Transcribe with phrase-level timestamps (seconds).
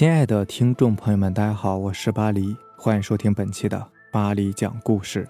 [0.00, 5.28] 亲爱的听众朋友们，大家好，我是巴黎，欢迎收听本期的巴黎讲故事。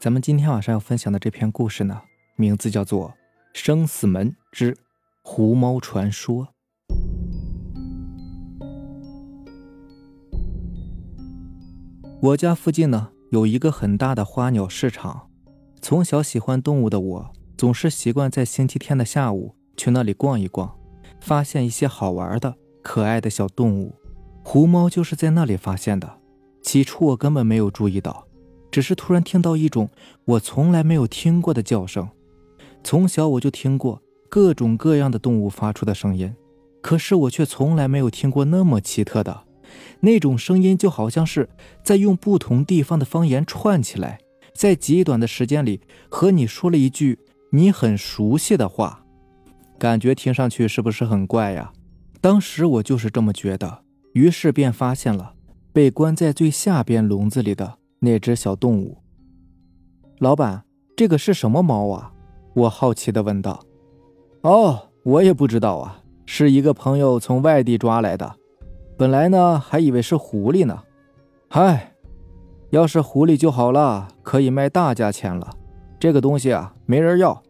[0.00, 2.02] 咱们今天晚上要分享的这篇故事呢，
[2.34, 3.10] 名字叫做
[3.52, 4.76] 《生死门之
[5.22, 6.44] 狐猫传说》。
[12.20, 15.30] 我家附近呢有一个很大的花鸟市场，
[15.80, 20.76] 从小喜欢动物的我，总是习惯在星期天的下午去那里逛一逛，
[21.20, 22.56] 发现一些好玩的。
[22.84, 23.94] 可爱的小动物，
[24.44, 26.20] 狐猫就是在那里发现的。
[26.62, 28.26] 起初我根本没有注意到，
[28.70, 29.88] 只是突然听到一种
[30.26, 32.06] 我从来没有听过的叫声。
[32.84, 36.32] 从小我就听过各种各样的动物发出的声音，
[36.82, 39.44] 可是我却从来没有听过那么奇特的。
[40.00, 41.48] 那种声音就好像是
[41.82, 44.20] 在用不同地方的方言串起来，
[44.54, 45.80] 在极短的时间里
[46.10, 47.18] 和你说了一句
[47.50, 49.04] 你很熟悉的话，
[49.78, 51.72] 感觉听上去是不是很怪呀？
[52.24, 53.80] 当时我就是这么觉得，
[54.14, 55.34] 于是便发现了
[55.74, 58.96] 被关在最下边笼子里的那只小动物。
[60.20, 60.64] 老板，
[60.96, 62.14] 这个是什么猫啊？
[62.54, 63.62] 我好奇地问道。
[64.40, 68.36] 哦，我也不知道啊，是一个朋友从外地抓来的。
[68.96, 70.82] 本来呢，还以为是狐狸呢。
[71.50, 71.92] 嗨，
[72.70, 75.54] 要是狐狸就好了，可以卖大价钱了。
[76.00, 77.42] 这个东西啊，没人要，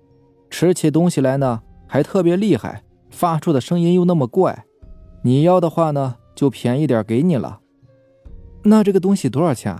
[0.51, 2.83] 吃起东西来呢，还特别厉害。
[3.15, 4.67] 发出的声音又那么怪，
[5.23, 7.61] 你要的话呢，就便宜点给你了。
[8.65, 9.77] 那这个东西多少钱？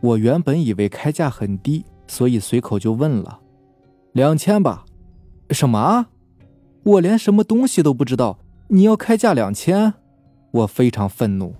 [0.00, 3.40] 我原本以为开价很低，所以随口就问了，
[4.12, 4.84] 两千吧。
[5.50, 6.06] 什么？
[6.84, 9.94] 我连什么东西都不知道，你要开价两千？
[10.50, 11.54] 我非常愤怒。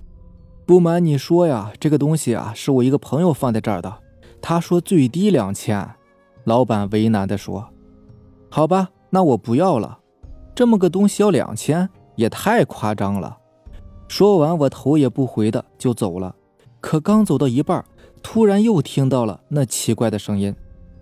[0.64, 3.98] 不瞒你说呀，这个东西啊，是我一个朋友放在这儿的，
[4.40, 5.88] 他说最低两千。
[6.44, 7.68] 老板为难地说
[8.50, 10.00] ：“好吧，那我不要了。”
[10.54, 13.38] 这么个东西要两千，也太夸张了。
[14.08, 16.34] 说完，我头也不回的就走了。
[16.80, 17.84] 可刚走到一半，
[18.22, 20.54] 突然又听到了那奇怪的声音。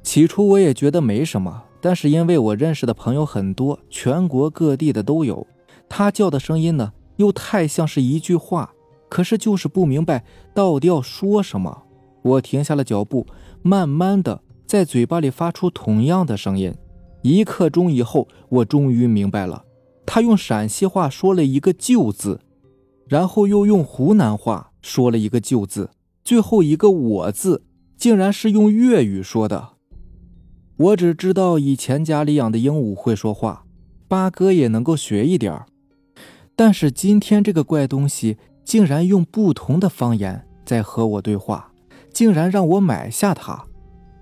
[0.03, 5.47] 起初我也觉得没什么，但是因为我认识的朋友很多，全国各地的都有，
[5.89, 8.73] 他叫的声音呢又太像是一句话，
[9.09, 11.83] 可是就是不明白到底要说什么。
[12.23, 13.27] 我停下了脚步，
[13.63, 16.75] 慢慢的在嘴巴里发出同样的声音。
[17.23, 19.65] 一刻钟以后，我终于明白了，
[20.07, 22.41] 他用陕西话说了一个“就”字，
[23.07, 25.91] 然后又用湖南话说了一个“就”字，
[26.25, 27.63] 最后一个“我”字
[27.97, 29.71] 竟然是用粤语说的。
[30.77, 33.65] 我只知道以前家里养的鹦鹉会说话，
[34.09, 35.67] 八哥也能够学一点
[36.57, 41.73] 但是今天这个怪东西竟然用不同的方言在和我对话，
[42.13, 43.67] 竟然让我买下它，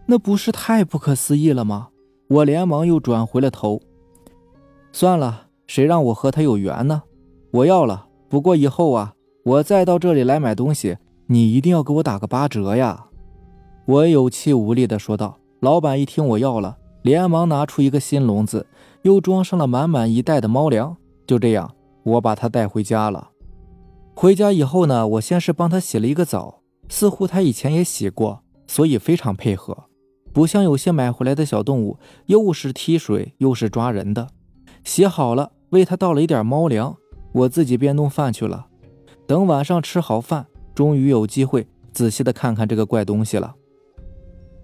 [0.07, 1.89] 那不是太不可思议了吗？
[2.29, 3.81] 我连忙又转回了头。
[4.93, 7.03] 算了，谁让我和他有缘呢？
[7.53, 8.07] 我要了。
[8.29, 13.07] 不过以后啊，我再到这里来买东西，你一定要给我打个八折呀！
[13.87, 15.39] 我有气无力地说道。
[15.61, 18.67] 老板一听我要了，连忙拿出一个新笼子，
[19.03, 20.97] 又装上了满满一袋的猫粮。
[21.27, 23.31] 就这样，我把它带回家了。
[24.15, 29.88] 回家以后呢，我先是帮他洗了一个澡，似乎他以前也洗过，所以非常配合。
[30.33, 34.29] 不像有些买回来的小动物，又是踢水又是抓人的。
[34.85, 36.97] 洗好了，为它倒了一点猫粮，
[37.33, 38.67] 我自己便弄饭去了。
[39.27, 43.55] 等晚上吃好饭，终于有机会仔细的看看这个怪东西了。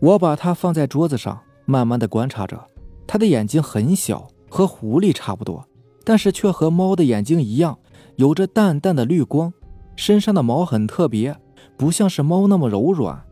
[0.01, 2.59] 我把它放在桌子上，慢慢的观察着。
[3.07, 5.67] 它的眼睛很小，和狐狸差不多，
[6.05, 7.79] 但是却和猫的眼睛一样，
[8.17, 9.53] 有着淡淡的绿光。
[9.97, 11.37] 身上的毛很特别，
[11.77, 13.25] 不像是猫那么柔软。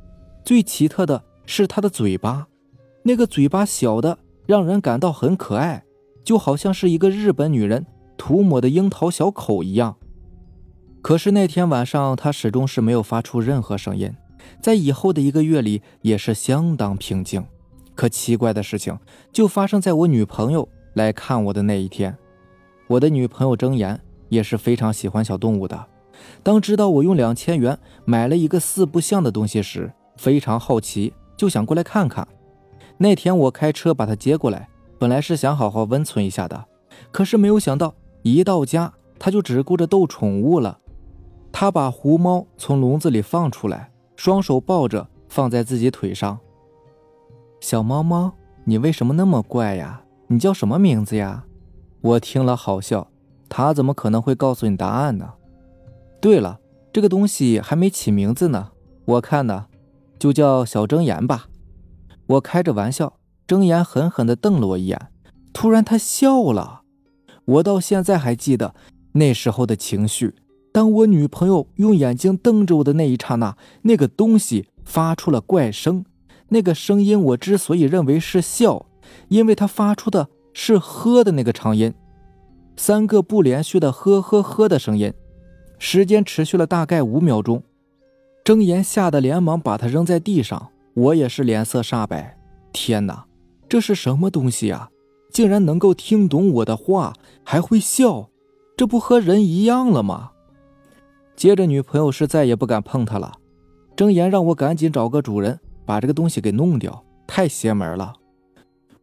[0.44, 1.24] 最奇特的。
[1.46, 2.46] 是他的嘴巴，
[3.02, 5.84] 那个嘴巴小的让人感到很可爱，
[6.24, 7.84] 就好像是一个日本女人
[8.16, 9.96] 涂抹的樱桃小口一样。
[11.02, 14.14] 可是那天晚上，他始终是没有发出任何声音，
[14.60, 17.44] 在以后的一个月里也是相当平静。
[17.94, 18.98] 可奇怪的事情
[19.32, 22.16] 就发生在我女朋友来看我的那一天。
[22.86, 25.86] 我的女朋友睁眼也是非常喜欢小动物的，
[26.42, 31.12] 当知道我用两千元买了一个四不像的东西时，非常好奇。
[31.42, 32.28] 就想过来看看。
[32.98, 36.66] 那天我开车把他接过来，本来是想好好温存一下的，
[37.10, 37.92] 可是没有想到
[38.22, 40.78] 一到家他就只顾着逗宠物了。
[41.50, 46.38] 他把狐猫从笼子里放出来，双手抱着放在自己腿上。
[47.58, 50.04] 小猫猫，你为什么那么怪呀？
[50.28, 51.44] 你叫什么名字呀？
[52.02, 53.08] 我听了好笑，
[53.48, 55.28] 他怎么可能会告诉你答案呢？
[56.20, 56.60] 对了，
[56.92, 58.70] 这个东西还没起名字呢，
[59.06, 59.66] 我看呢。
[60.22, 61.48] 就叫小睁眼吧，
[62.28, 65.08] 我开着玩笑，睁眼狠狠地瞪了我一眼，
[65.52, 66.82] 突然他笑了，
[67.44, 68.72] 我到现在还记得
[69.14, 70.36] 那时候的情绪，
[70.70, 76.04] 当我女朋友用眼睛瞪着我的那一刹那，那个东西发出了怪声。
[76.50, 78.86] 那个声音我之所以认为是笑，
[79.26, 81.92] 因为它发出的是喝的那个长音，
[82.76, 85.12] 三个不连续的呵呵呵的声音。
[85.80, 87.64] 时间持续了大概五秒钟，
[88.44, 90.68] 睁眼吓得连忙把它扔在地上。
[90.94, 92.36] 我也是脸色煞白。
[92.70, 93.24] 天哪，
[93.68, 94.90] 这是什么东西啊？
[95.30, 98.28] 竟然能够听懂我的话，还会笑，
[98.76, 100.32] 这不和人一样了吗？
[101.34, 103.32] 接着，女朋友是再也不敢碰它了。
[103.96, 108.12] 睁眼让我赶紧找个主人把这个东西给弄掉，太邪门了。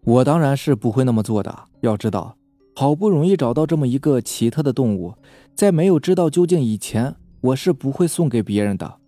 [0.04, 1.64] 我当然是不会那么做的。
[1.82, 2.38] 要知道，
[2.76, 5.16] 好不容易找到这么一个奇特的动物，
[5.56, 8.99] 在没有知道究竟以前，我是不会送给别人的。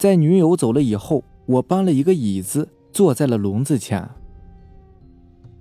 [0.00, 4.08] 在女友走了以后，我搬了一个椅子，坐在了笼子前。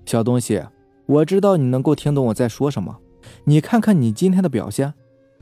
[0.05, 0.63] 小东西。
[1.07, 2.99] 我知道你能够听懂我在说什么，
[3.43, 4.93] 你看看你今天的表现，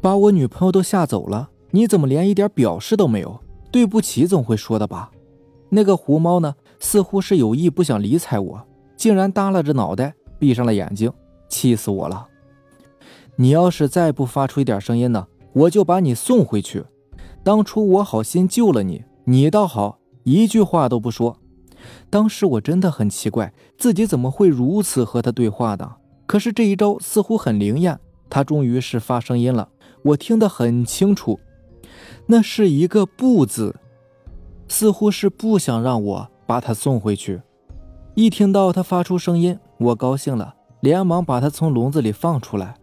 [0.01, 3.39] 把我女朋友都吓走了，你怎么连一点表示都没有？
[3.69, 5.11] 对不起总会说的吧？
[5.69, 8.65] 那个狐猫呢，似乎是有意不想理睬我，
[8.95, 11.13] 竟然耷拉着脑袋，闭上了眼睛，
[11.49, 12.27] 气死我了！
[13.35, 16.83] 你要是再不发出一点声音呢，我就把你送回去。
[17.47, 21.37] 当初我好心救了你，你倒好，一句话都不说。
[22.09, 25.89] 当时我真的很奇怪，自己怎么会如此和他对话的？
[26.25, 27.97] 可是这一招似乎很灵验，
[28.29, 29.69] 他终于是发声音了，
[30.01, 31.39] 我听得很清楚，
[32.25, 33.73] 那是一个“不”字，
[34.67, 37.41] 似乎是不想让我把他送回去。
[38.15, 42.75] 一听到他发出声音，我高兴了，连忙把他从笼子里放出来。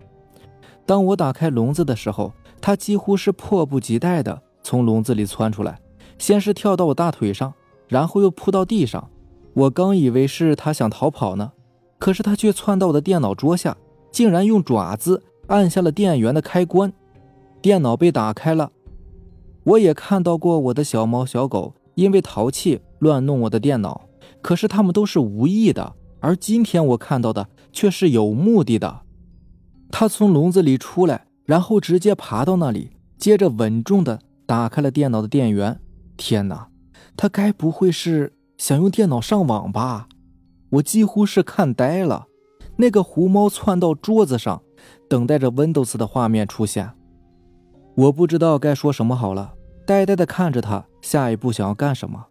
[0.86, 2.32] 当我打开笼子的时候，
[2.62, 5.78] 他几乎是迫不及待的从笼子里窜出来，
[6.18, 7.54] 先是跳到我大腿上。
[7.86, 9.10] 然后又扑到地上，
[9.52, 11.52] 我刚以为是他想逃跑呢，
[11.98, 13.76] 可是他却窜到我的电脑桌下，
[14.10, 16.90] 竟然用爪子按下了电源的开关，
[17.60, 18.72] 电脑被打开了。
[19.64, 24.08] 我也看到过我的小猫小狗因为淘气乱弄我的电脑，
[24.40, 29.02] 可是他们都是无意的，而今天我看到的却是有目的的。
[29.90, 35.80] 他从笼子里出来，然后直接爬到那里，接着稳重的打开了电脑的电源。
[36.16, 36.68] 天哪！
[37.16, 40.08] 他该不会是想用电脑上网吧？
[40.70, 42.26] 我几乎是看呆了。
[42.76, 44.62] 那个狐猫窜到桌子上，
[45.08, 46.90] 等待着 Windows 的画面出现。
[47.94, 49.54] 我不知道该说什么好了，
[49.86, 52.26] 呆呆的看着他，下一步想要干什么？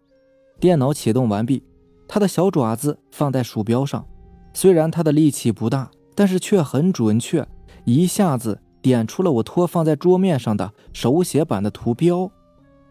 [0.60, 1.62] 电脑启动完毕，
[2.06, 4.06] 他的小爪子放在鼠标上，
[4.52, 7.48] 虽然他的力气不大，但是却很准确，
[7.84, 12.30] 一下子点出了我托放在桌面上的手写板的图标。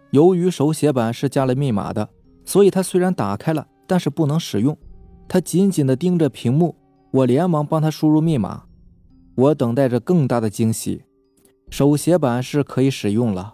[0.10, 2.10] 由于手写板是加了密码的，
[2.46, 4.76] 所以它虽然打开了，但是不能使用。
[5.28, 6.76] 他紧紧地盯着屏幕，
[7.12, 8.64] 我连忙帮他输入密码。
[9.36, 11.04] 我等待着更大的惊喜，
[11.70, 13.54] 手写板是可以使用了。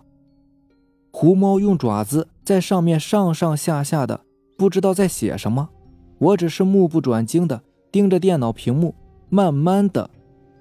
[1.11, 4.21] 狐猫用爪子在上面上上下下的，
[4.57, 5.67] 不知道在写什么。
[6.19, 8.95] 我只是目不转睛地盯着电脑屏幕，
[9.29, 10.09] 慢慢的，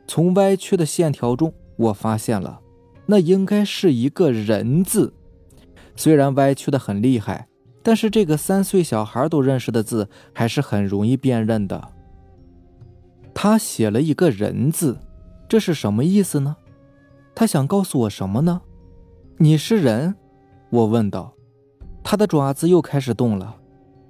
[0.07, 2.61] 从歪曲的线条中，我发现了，
[3.07, 5.15] 那应该是一个人字。
[5.97, 7.49] 虽然歪曲的很厉害，
[7.83, 11.89] 但是这个三岁小孩都认识的字还是很容易辨认的。
[13.33, 14.99] 他写了一个人字，
[15.49, 16.57] 这是什么意思呢？
[17.35, 18.61] 他想告诉我什么呢？
[19.37, 20.17] 你是人？
[20.71, 21.33] 我问道。
[22.03, 23.57] 他的爪子又开始动了，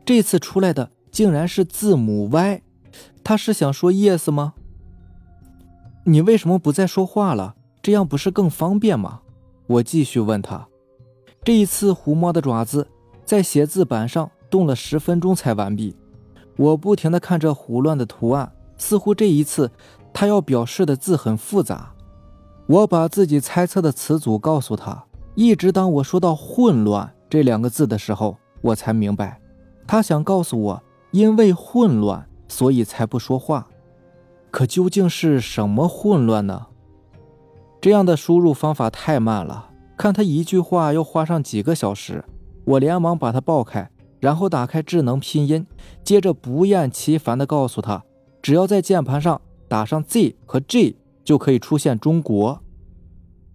[0.07, 2.63] 这次出来的竟然是字母 Y。
[3.23, 4.55] 他是想说 yes 吗？
[6.05, 7.57] 你为什么不再说话了？
[7.89, 9.23] 这样不是更方便吗？
[9.67, 10.69] 我继续问他。
[11.43, 12.87] 这一次，狐猫的爪子
[13.25, 15.97] 在写字板上动了十分钟才完毕。
[16.59, 19.71] 我不停地看着胡乱的图案，似乎这一次
[20.13, 21.95] 他要表示的字很复杂。
[22.67, 25.03] 我把自己猜测的词组告诉他，
[25.35, 29.41] 一直当我说到“混乱”这两个字的时候，我才明白，
[29.87, 33.67] 他想告诉我，因为混乱，所以才不说话。
[34.51, 36.67] 可究竟是什么混乱呢？
[37.81, 39.71] 这样的输入方法太慢了。
[39.97, 42.25] 看他一句话要花上几个小时，
[42.65, 45.67] 我连忙把他抱开，然后打开智能拼音，
[46.05, 48.05] 接着不厌其烦地告诉他，
[48.41, 52.63] 只要在键盘上打上 Z 和 G 就可以出现中国。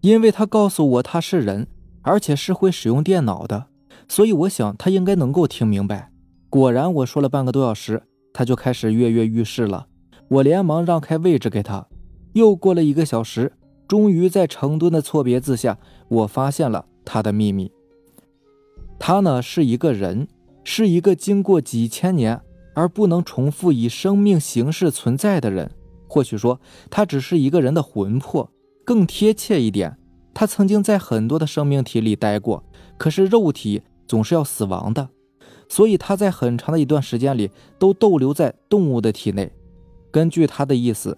[0.02, 1.68] 因为他告诉我他是人，
[2.02, 3.68] 而且是会使用电脑的，
[4.10, 6.12] 所以我想他应该能够听明白。
[6.50, 8.04] 果然，我说了半个多小时，
[8.34, 9.88] 他就开始跃跃欲试了。
[10.28, 11.88] 我连忙让开位置给他。
[12.34, 13.54] 又过了一个小时。
[13.88, 17.72] 终于在成吨的错别字下，我发现了他的秘密。
[19.00, 20.28] 他呢是一个人，
[20.64, 22.42] 是一个经过几千年
[22.74, 25.70] 而不能重复以生命形式存在的人。
[26.08, 26.60] 或许说，
[26.90, 28.50] 他只是一个人的魂魄，
[28.86, 29.98] 更贴切一点，
[30.34, 32.64] 他曾经在很多的生命体里待过，
[32.98, 35.10] 可是肉体总是要死亡的，
[35.68, 37.50] 所以他在很长的一段时间里
[37.80, 39.52] 都逗留在动物的体内。
[40.12, 41.18] 根据他的意思，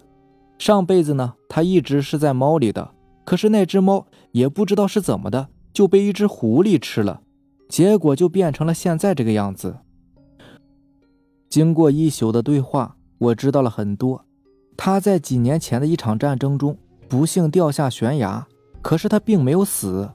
[0.58, 2.90] 上辈子呢，他一直是在猫里的，
[3.24, 7.20] 可是那只猫也不知道是怎么的，就被一只狐狸吃了，
[7.68, 9.76] 结果就变成了现在这个样子。
[11.48, 14.24] 经过一宿的对话，我知道了很多。
[14.76, 16.76] 他在几年前的一场战争中
[17.08, 18.46] 不幸掉下悬崖。
[18.82, 20.08] 可是他并没有死，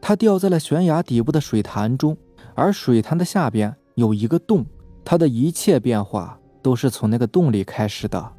[0.00, 2.16] 他掉在了悬崖底部的水潭中，
[2.54, 4.64] 而水潭的下边有一个洞，
[5.04, 8.32] 他的一切变化都是从那个洞里开始的。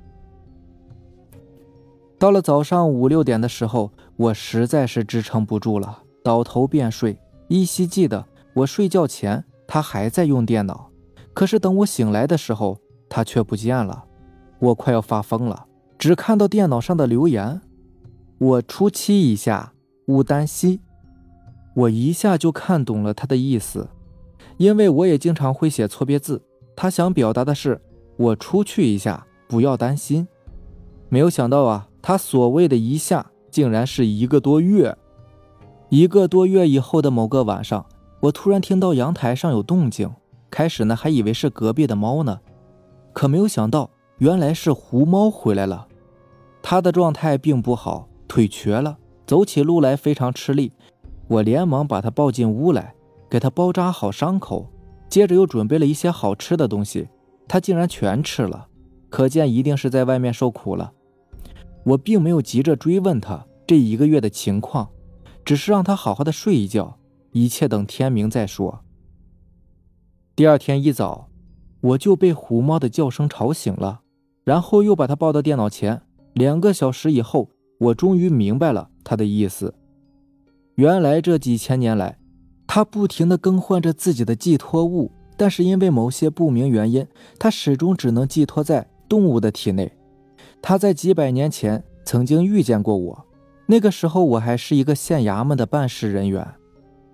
[2.18, 7.18] 到了早上五六点的时候，我实在是支撑不住了，倒头便睡。
[7.48, 10.90] 依稀记得我睡觉前他还在用电脑，
[11.34, 12.80] 可是等我醒来的时候，
[13.10, 14.06] 他却不见了。
[14.60, 15.66] 我快要发疯了，
[16.00, 17.62] 只看到电脑上的留言。
[18.38, 19.74] 我初七一下，
[20.08, 20.80] 勿担心。
[21.76, 23.90] 我一下就看懂了他的意思，
[24.58, 26.42] 因为我也经常会写错别字。
[26.76, 27.82] 他想表达的是
[28.18, 30.28] 我出去一下，不要担心。
[31.10, 34.96] 没有想到啊，他所谓的一下，竟然是一个多月。
[35.90, 37.84] 一个多月以后的某个晚上，
[38.20, 40.14] 我突然听到阳台上有动静。
[40.52, 42.40] 开始呢，还以为是隔壁的猫呢，
[43.12, 45.88] 可没有想到，原来是狐猫回来了。
[46.62, 48.08] 它的状态并不好。
[48.28, 50.74] 腿瘸了，走起路来非常吃力。
[51.28, 52.94] 我连忙把他抱进屋来，
[53.28, 54.68] 给他包扎好伤口，
[55.10, 57.08] 接着又准备了一些好吃的东西。
[57.48, 58.68] 他竟然全吃了，
[59.10, 60.92] 可见一定是在外面受苦了。
[61.86, 64.90] 我并没有急着追问他这一个月的情况，
[65.44, 67.00] 只是让他好好的睡一觉，
[67.32, 68.84] 一切等天明再说。
[70.36, 71.30] 第二天一早，
[71.82, 74.02] 我就被虎猫的叫声吵醒了，
[74.44, 76.02] 然后又把他抱到电脑前。
[76.34, 77.50] 两个小时以后。
[77.78, 79.74] 我终于明白了他的意思。
[80.76, 82.18] 原来这几千年来，
[82.66, 87.06] 他不停地更换着自己的寄托物，但是因为某些不明原因，
[87.38, 89.92] 他始终只能寄托在动物的体内。
[90.68, 93.26] 他在几百年前曾经遇见过我，
[93.68, 96.44] 那个时候我还是一个县衙门的办事人员。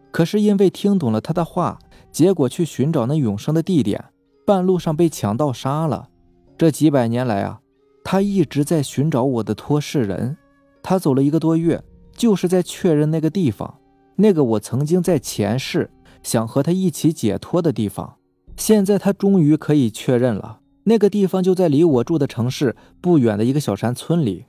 [0.10, 1.78] 可是因为听懂了他的话，
[2.14, 4.02] 结果去寻找那永生的地点，
[4.46, 6.08] 半路上被强盗杀了。
[6.58, 7.60] 这几百年来啊，
[8.06, 10.38] 他一直在寻找我的托世人。
[10.82, 11.84] 他走了一个多月，
[12.16, 13.80] 就是在确认那个地方，
[14.16, 15.92] 那个我曾经在前世
[16.24, 18.16] 想和他一起解脱的地方。
[18.56, 24.46] 现在他终于可以确认了，那个地方就在离我住的城市不远的一个小山村里。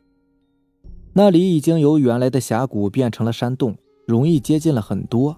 [1.14, 5.36] 那里已经由原来的峡谷变成了山洞，容易接近了很多。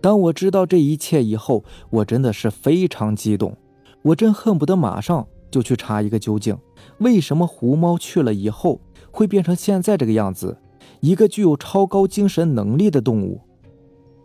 [0.00, 3.56] 当我知道这一切以后，我真的是非常激动，
[4.02, 6.58] 我真恨不得马上就去查一个究竟，
[6.98, 8.80] 为什么狐猫去了以后。
[9.12, 10.58] 会变成现在这个样子，
[11.00, 13.40] 一个具有超高精神能力的动物。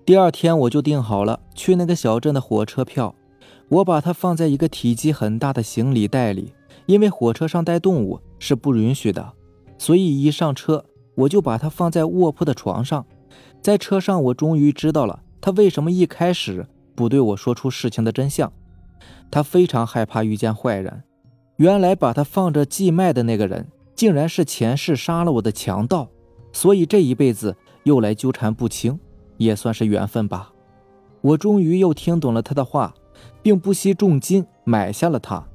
[0.06, 3.16] 第二天我就订好了去那个小镇的火车票，
[3.72, 6.54] 我把它放在一个体积很大的行李袋里，
[6.88, 9.32] 因为火车上带动物是不允许的，
[9.78, 10.84] 所以一上车
[11.16, 13.06] 我就把它放在卧铺的床上。
[13.62, 18.52] 在车上，我终于知道了他为什么一开始不对我说出事情的真相。
[19.32, 21.04] 他非常害怕遇见坏人，
[21.56, 23.68] 原来把他放着寄卖的那个人。
[23.94, 26.10] 竟然是前世杀了我的强盗，
[26.52, 29.00] 所以这一辈子又来纠缠不清，
[29.38, 30.52] 也算是缘分吧。
[31.22, 32.96] 我终于又听懂了他的话，
[33.42, 35.46] 并不惜重金买下了他。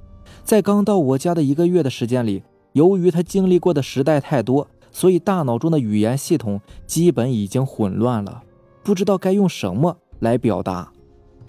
[0.44, 2.42] 在刚到我家的一个月的时间里，
[2.72, 8.42] 由于他经历过的时代太多，所以大脑中的语言系统基本已经混乱了，
[8.82, 10.92] 不知道该用什么来表达。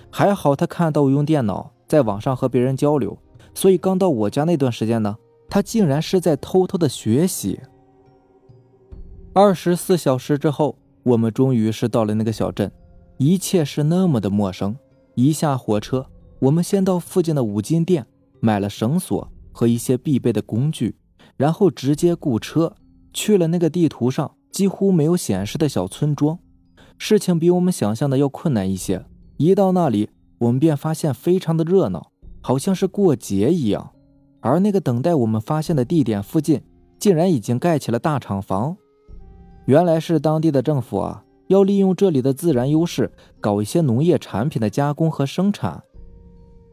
[0.09, 3.17] 还好他看到我用电脑在网上和别人交流，
[3.53, 5.17] 所以刚到我家那段时间呢。
[5.49, 7.57] 他竟然是在偷偷的学习。
[9.31, 12.69] 二十四小时之后，我们终于是到了那个小镇，
[13.15, 14.75] 一切是那么的陌生。
[15.19, 16.05] 一下火车，
[16.37, 18.05] 我们先到附近的五金店
[18.39, 20.95] 买了绳索和一些必备的工具，
[21.35, 22.75] 然后直接雇车
[23.11, 26.37] 去了那个地图上几乎没有显示的小村庄。
[26.99, 29.03] 事情比我们想象的要困难一些。
[29.37, 33.93] 一到那里，我们便发现非常的热闹，好像是过节一样。
[34.39, 36.61] 而那个等待我们发现的地点附近，
[36.99, 38.77] 竟然已经盖起了大厂房。
[39.65, 45.83] 原来是当地的政府啊，要利用这里的自然优势，搞一些农业产品的加工和生产。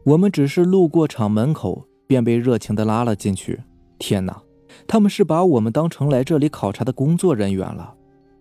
[0.04, 3.62] 我们只是路过厂门口，便被热情的拉了进去。
[3.98, 4.42] 天哪，
[4.86, 7.94] 他们是把我们当成来这里考察的工作人员了。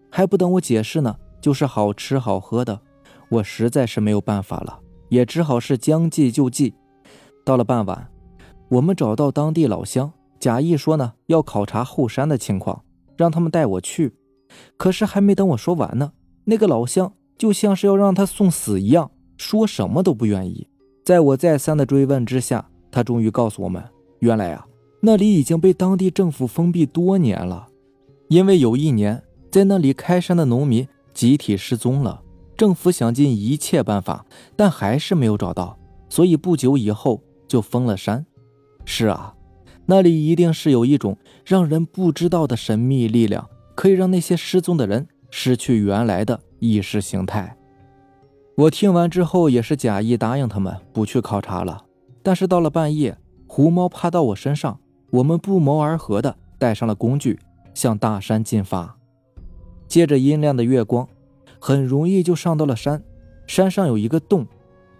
[0.09, 2.79] 还不等我解释呢，就是好吃好喝的。
[3.29, 6.73] 我实在是没有办法了，也只好是将计就计。
[7.45, 8.09] 到了傍晚。
[8.69, 12.83] 我们找到当地老乡，假意说呢要考察后山的情况，
[13.15, 14.15] 让他们带我去。
[14.77, 16.13] 可是还没等我说完呢，
[16.45, 20.67] 那个老乡就像是要让他送死一样，说什么都不愿意。
[21.03, 23.83] 在我再三的追问之下，他终于告诉我们，
[24.19, 24.65] 原来啊，
[25.01, 27.67] 那里已经被当地政府封闭多年了，
[28.29, 29.21] 因为有一年
[29.51, 32.21] 在那里开山的农民集体失踪了，
[32.55, 38.25] 政府想尽一切办法，但还是没有找到，所以不久以后就封了山。
[38.85, 39.33] 是啊，
[39.85, 47.57] 那里一定是有一种让人不知道的神秘力量，可以让那些失踪的人失去原来的意识形态。
[48.55, 51.85] 我听完之后也是假意答应他们不去考察了。
[52.21, 57.39] 但是到了半夜，狐猫趴到我身上，我们不谋而合的带上了工具，
[57.73, 58.95] 向大山进发。
[59.87, 61.09] 借着阴亮的月光，
[61.59, 63.03] 很容易就上到了山。
[63.47, 64.45] 山上有一个洞，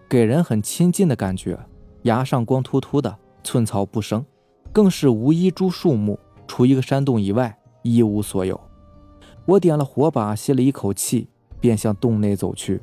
[0.10, 1.60] 给人很亲近的感觉。
[2.02, 4.25] 崖上光秃秃的，寸草不生，
[4.72, 6.20] 更是无一株树木。
[6.48, 8.60] 除一个山洞以外，一无所有。
[9.46, 11.28] 我点了火把，吸了一口气，
[11.60, 12.82] 便向洞内走去。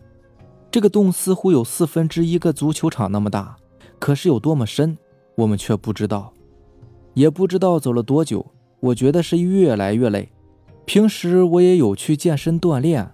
[0.70, 3.56] 这个洞似乎有四分之一个足球场那么大，
[3.98, 4.96] 可是有多么深，
[5.36, 6.32] 我们却不知道，
[7.14, 8.44] 也不知道走了多久。
[8.80, 10.30] 我觉得是越来越累。
[10.86, 13.10] 平时我也有去健身锻炼，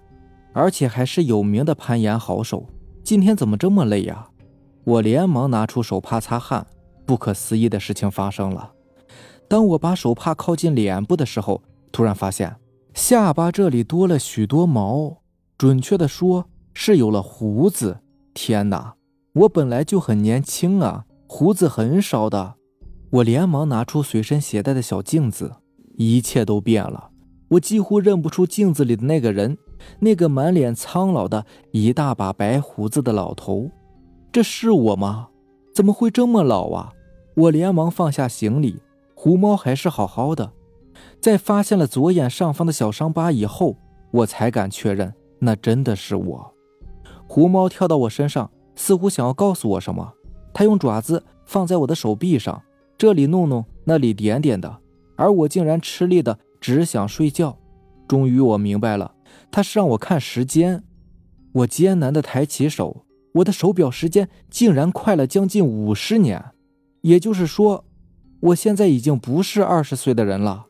[0.52, 2.66] 而且还是有名的攀岩好手。
[3.02, 4.28] 今天怎么这么累呀？
[4.84, 6.66] 我连忙拿出手帕擦汗。
[7.04, 8.72] 不可思议的事情发生了。
[9.46, 11.62] 当我把手帕靠近脸部的时候，
[11.92, 12.56] 突然发现
[12.96, 15.18] 下巴这里多了许多毛，
[15.58, 16.46] 准确的说。
[16.72, 18.00] 是有了胡子，
[18.32, 18.94] 天哪！
[19.34, 22.54] 我本来就很年轻啊，胡子很少的。
[23.10, 25.56] 我连忙拿出随身携带的小镜子，
[25.96, 27.10] 一切都变了。
[27.48, 29.58] 我几乎认不出镜子里的那个人，
[30.00, 33.70] 那个满脸苍老的一大把白胡子的老头。
[34.32, 35.28] 这是我吗？
[35.74, 36.92] 怎么会这么老啊？
[37.34, 38.82] 我连忙放下行李，
[39.14, 40.52] 狐猫还是好好的。
[41.26, 43.76] 在发现了左眼上方的小伤疤以后，
[44.12, 46.54] 我才敢确认那真的是我。
[47.26, 50.12] 狐猫跳到我身上，似乎想要告诉我什么。
[50.54, 52.62] 它用爪子放在我的手臂上，
[52.96, 54.78] 这里弄弄，那里点点的，
[55.16, 57.58] 而我竟然吃力的只想睡觉。
[58.06, 59.16] 终于我明白了，
[59.50, 60.84] 它是让我看时间。
[61.54, 66.40] 我艰难的抬起手，我的手表时间竟然快了将近五十年，
[67.00, 67.84] 也就是说，
[68.38, 70.66] 我现在已经不是二十岁的人了，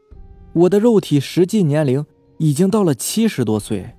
[0.57, 2.07] 我的肉体实际年龄
[2.39, 3.95] 已经到了七十多岁。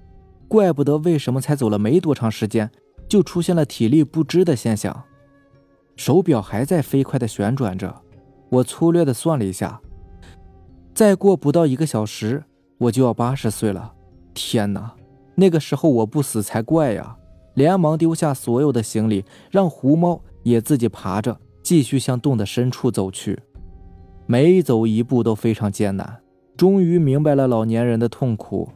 [0.48, 2.72] 怪不得为什么才走了没多长时间，
[3.08, 5.04] 就出现了体力不支的现象。
[5.98, 7.93] 手表还在飞快的旋转着，
[8.50, 9.80] 我粗略的算了一下，
[10.96, 12.43] 再过不到一个小时，
[12.80, 13.93] 我就要八十岁了。
[14.34, 14.96] 天哪，
[15.36, 17.17] 那个时候我不死才怪呀！
[17.54, 23.38] 连忙丢下所有的行李，让狐猫也自己爬着，继续向洞的深处走去。
[24.26, 26.20] 每走一步都非常艰难，
[26.58, 28.72] 终于明白了老年人的痛苦。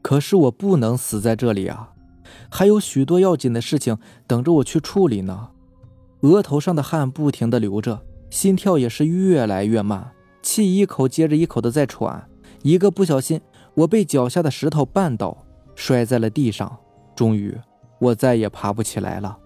[0.00, 1.92] 可是我不能死在这里啊，
[2.48, 5.50] 还有许多要紧的事情等着我去处理呢。
[6.22, 10.12] 额头上的汗不停地流着，心跳也是越来越慢，
[10.42, 12.26] 气一口接着一口的在喘。
[12.62, 13.40] 一个不小心，
[13.74, 16.78] 我被脚下的石头绊倒，摔在了地上。
[17.14, 17.56] 终于，
[18.00, 19.38] 我再也爬不起来了。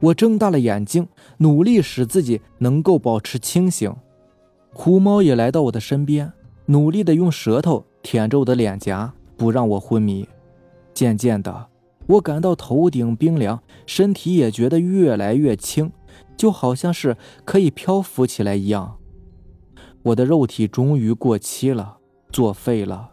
[0.00, 3.94] 我睁大了眼睛，努力使自己能够保持清醒。
[4.72, 6.32] 狐猫也来到我的身边，
[6.66, 9.12] 努力的用舌头舔着我的脸颊。
[9.34, 10.28] 不让我昏迷。
[10.94, 11.66] 渐渐的，
[12.06, 15.90] 我感到头顶冰凉，身体也觉得越来越轻，
[16.36, 18.98] 就好像是可以漂浮起来一样。
[20.04, 21.96] 我的肉体终于过期了，
[22.30, 23.10] 作废了。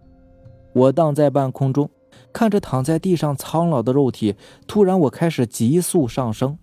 [0.74, 1.90] 我荡在半空中，
[2.32, 4.36] 看着躺在地上苍老的肉体，
[4.68, 6.60] 突然我开始急速上升，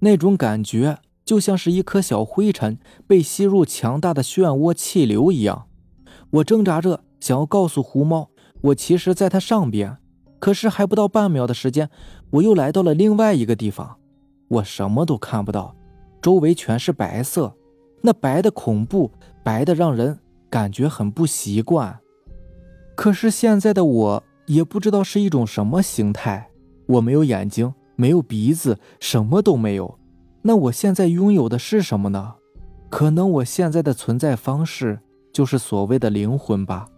[0.00, 5.66] 那种感觉就像是一颗小灰尘被吸入强大的漩涡气流一样。
[6.30, 8.30] 我挣扎着想要告诉狐猫。
[8.62, 9.96] 我其实在它上边，
[10.38, 11.88] 可是还不到半秒的时间，
[12.30, 13.96] 我又来到了另外一个地方。
[14.48, 15.74] 我什么都看不到，
[16.20, 17.54] 周围全是白色，
[18.02, 19.10] 那白的恐怖，
[19.42, 20.18] 白的让人
[20.50, 21.98] 感觉很不习惯。
[22.94, 26.50] 可是现在的我也不知道是一种什么形态，
[26.86, 29.98] 我没有眼睛，没有鼻子，什么都没有。
[30.42, 32.34] 那我现在拥有的是什么呢？
[32.90, 35.00] 可能我现在的存在方式
[35.32, 36.88] 就是所谓的灵魂吧。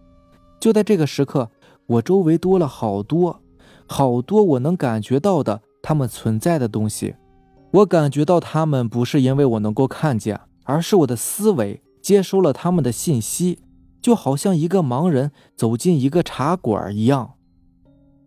[0.61, 1.51] 就在这个时刻，
[1.87, 3.41] 我周围多了好多、
[3.87, 7.17] 好多我能感觉到的他们存在的东西。
[7.73, 13.59] 我感觉到他们不是因为我能够看见，而是我的思维接收了他们的信息，
[14.01, 17.33] 就好像一个盲人走进一个茶馆一样。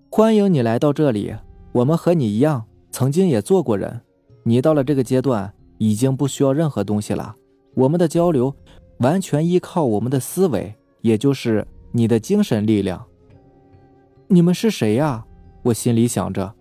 [0.09, 1.35] 欢迎你来到这里，
[1.73, 4.01] 我们和你一样，曾经也做过人。
[4.43, 7.35] 你到了这个阶段，已经不需要任何东西了。
[7.75, 8.55] 我们的交流
[8.99, 11.67] 完全依靠我们的思维，也就是。
[11.97, 13.05] 你的精神力量。
[14.27, 15.25] 你们是谁呀？
[15.63, 16.53] 我心里想着。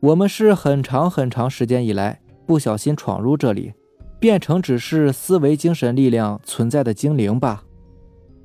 [0.00, 3.74] 我们是很长很长时间以来不小心闯入这里，
[4.18, 7.64] 变成只是思维精神力量存在的精灵吧。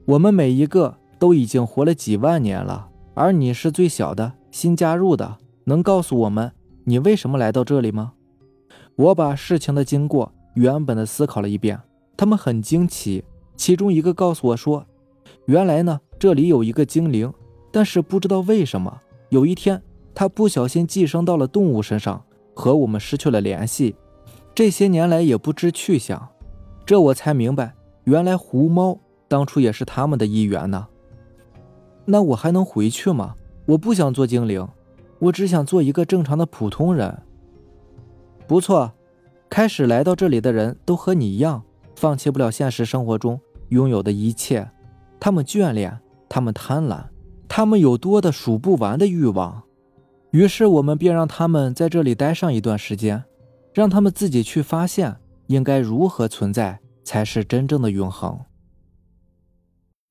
[0.03, 5.37] 我们每一个都已经活了几万年了，而你是最小的，新加入的。
[5.63, 6.51] 能告诉我们
[6.83, 8.11] 你为什么来到这里吗？
[8.97, 11.79] 我把事情的经过原本的思考了一遍，
[12.15, 13.23] 他们很惊奇。
[13.55, 14.85] 其中一个告诉我说
[15.45, 17.31] ：“原来呢，这里有一个精灵，
[17.71, 19.81] 但是不知道为什么，有一天
[20.15, 22.23] 他不小心寄生到了动物身上，
[22.55, 23.95] 和我们失去了联系。
[24.55, 26.29] 这些年来也不知去向。
[26.85, 27.73] 这我才明白，
[28.05, 30.87] 原来狐猫当初也是他们的一员呢。
[32.05, 33.35] 那我还能回去吗？
[33.65, 34.67] 我不想做精灵，
[35.19, 37.21] 我只想做一个正常的普通人。
[38.47, 38.91] 不错，
[39.49, 41.63] 开始来到这里的人都和你一样。”
[41.95, 44.69] 放弃不了现实生活中拥有的一切，
[45.19, 47.05] 他们眷恋，他们贪婪，
[47.47, 49.63] 他们有多的数不完的欲望。
[50.31, 53.23] 于是我们便让他们在这里待上一段时间，
[53.73, 58.39] 让他们自己去发现应该如何存在才是真正的永恒。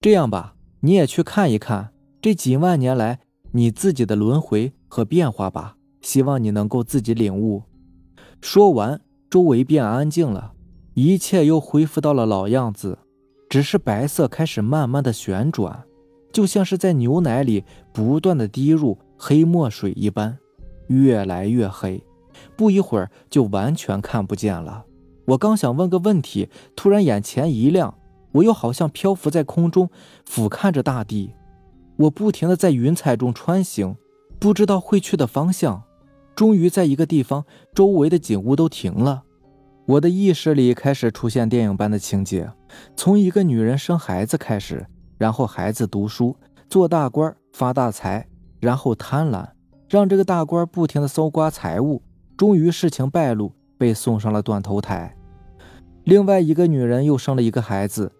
[0.01, 3.21] 这样吧，你也去看一看这几万年来
[3.53, 5.77] 你自己的轮回和变化吧。
[6.01, 7.63] 希望你能够自己领悟。
[8.41, 10.53] 说完，周围变安静了。
[10.95, 12.99] 一切又恢复到了老样子，
[13.49, 15.85] 只是白色开始慢慢的旋转，
[16.33, 20.39] 就像是在牛奶里不断的滴入黑墨水一般，
[20.89, 22.03] 越来越黑，
[22.57, 24.85] 不一会儿就完全看不见了。
[25.29, 27.95] 我刚想问个问题，突然眼前一亮，
[28.33, 29.89] 我又好像漂浮在空中，
[30.27, 31.33] 俯瞰着大地，
[31.97, 33.97] 我不停的在云彩中穿行，
[34.39, 35.85] 不知道会去的方向。
[36.35, 39.23] 终于在一个地方，周围的景物都停了。
[39.93, 42.51] 我的意识里开始出现电影般的情节，
[42.97, 44.87] 从一个女人生孩子开始，
[45.19, 46.35] 然后孩子读书、
[46.71, 48.27] 做大官、发大财，
[48.59, 49.47] 然后贪婪，
[49.91, 52.01] 让这个大官不停的搜刮财物，
[52.39, 55.15] 终于事情败露，被送上了断头台。
[56.05, 58.11] 另外一个女人又生了一个孩子，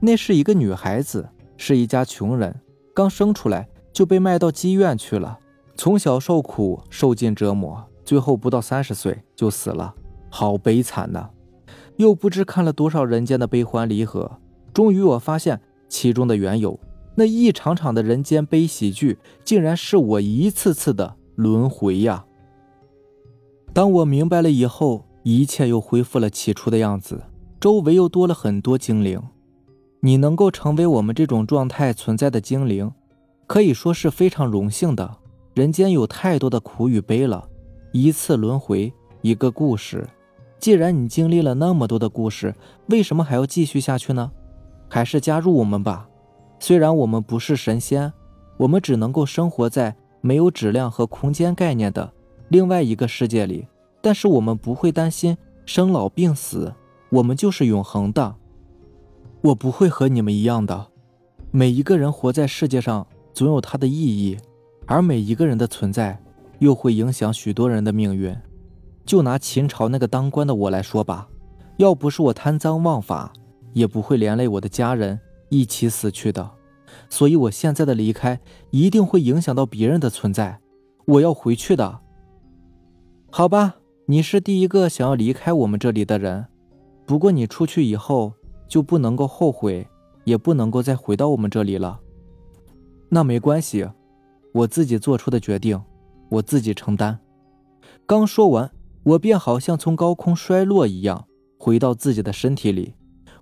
[0.00, 2.52] 那是一个女孩子，是一家穷人，
[2.92, 5.38] 刚生出来就被卖到妓院去了，
[5.76, 9.94] 从小受苦，受尽折磨，最后不到三十岁就死了。
[10.30, 11.28] 好悲惨呐！
[11.96, 14.38] 又不知看了多少人间的悲欢离合，
[14.72, 16.80] 终于我发现其中的缘由。
[17.16, 22.24] 那一场场的人间悲喜剧，竟然是我一次次的轮回呀！
[23.74, 27.20] 当我明白了以后，一切又恢复了起初的样子，
[27.60, 29.20] 周围又多了很多精灵。
[30.00, 32.90] 你能够成为我们这种状态存在的精灵，
[33.46, 35.18] 可以说是非常荣幸的。
[35.52, 37.46] 人间有太多的苦与悲了，
[37.92, 38.90] 一次轮回，
[39.20, 40.08] 一个故事。
[40.60, 42.54] 既然你经历了那么多的故事，
[42.86, 44.30] 为什么还要继续下去呢？
[44.88, 46.06] 还是加入我们吧。
[46.58, 48.12] 虽然我们不是神仙，
[48.58, 52.12] 我们只能够生活在没有质量和空间概念的
[52.48, 53.66] 另外一个世界里，
[54.02, 56.74] 但是我们不会担心生老病死，
[57.08, 58.34] 我们就是永恒的。
[59.40, 60.88] 我不会和你们一样的。
[61.50, 64.36] 每一个人活在世界上总有他的意义，
[64.84, 66.20] 而每一个人的存在
[66.58, 68.36] 又会影响许多人的命运。
[69.10, 71.28] 就拿秦朝那个当官的我来说吧，
[71.78, 73.32] 要不是我贪赃枉法，
[73.72, 75.18] 也不会连累我的家人
[75.48, 76.48] 一起死去的。
[77.08, 78.38] 所以，我现在的离开
[78.70, 80.60] 一定会影响到别人的存在。
[81.06, 81.98] 我要回去的。
[83.32, 83.74] 好吧，
[84.06, 86.46] 你是第一个想要离开我们这里的人。
[87.04, 88.32] 不过，你出去以后
[88.68, 89.84] 就不能够后悔，
[90.22, 91.98] 也不能够再回到我们这里了。
[93.08, 93.88] 那没关系，
[94.52, 95.82] 我自己做出的决定，
[96.28, 97.18] 我自己承担。
[98.06, 98.70] 刚说完。
[99.02, 101.26] 我便好像从高空摔落一样，
[101.58, 102.94] 回到自己的身体里。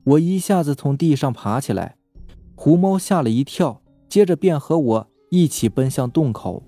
[0.05, 1.97] 我一下子从地上爬起来，
[2.55, 6.63] 狐猫吓了一跳，接着便和我一起奔向洞口。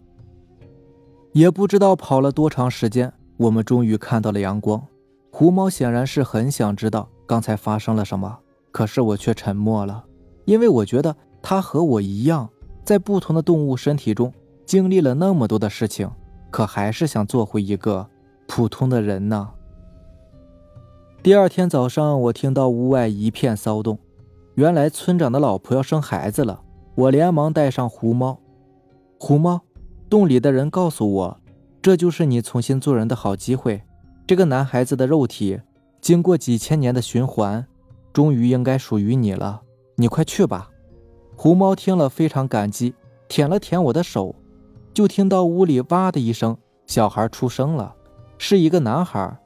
[1.33, 4.85] 也不知道跑了多长时间，我们终于看到了阳光。
[5.31, 8.39] 狐猫显然是很想知道刚才发生了什么，
[8.73, 10.05] 可是我却沉默了，
[10.45, 12.51] 因为我觉得它和我一样，
[12.85, 14.33] 在不同的动物身体中
[14.67, 16.11] 经历了那么多的事情，
[16.51, 18.11] 可还是想做回一个。
[18.51, 19.51] 普通的人呢？
[21.23, 23.97] 第二天早上，我听到屋外一片骚动，
[24.57, 26.61] 原来村长的老婆要生孩子了。
[26.97, 28.41] 我连忙带上狐猫。
[29.21, 29.61] 狐猫，
[30.09, 31.41] 洞里的人告诉我，
[31.81, 33.81] 这就是你重新做人的好机会。
[34.27, 35.61] 这个男孩子的肉体，
[36.01, 37.65] 经过几千年的循环，
[38.13, 39.63] 终于应该属于你了。
[39.95, 40.69] 你快去吧。
[41.37, 42.95] 狐猫听了非常感激，
[43.29, 44.35] 舔了舔我的手，
[44.93, 46.57] 就听到屋里哇的一声，
[46.89, 47.95] 小孩出生了。
[48.43, 49.39] 是一个男孩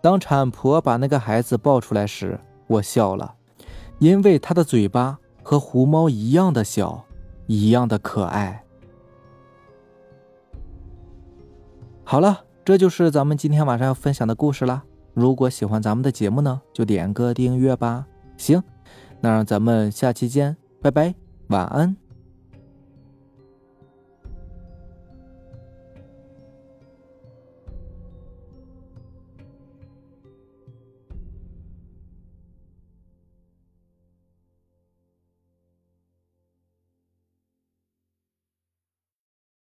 [0.00, 3.34] 当产婆把那个孩子抱出来时我笑了。
[3.98, 7.04] 因为他的嘴巴和狐猫一样的小
[7.46, 8.64] 一样的可爱。
[12.02, 18.06] 好了这就是咱们今天晚上要分享的故事了如果喜欢咱们的节目呢就点个订阅吧。
[18.38, 18.62] 行
[19.20, 21.14] 那让咱们下期见拜拜
[21.48, 22.01] 晚安。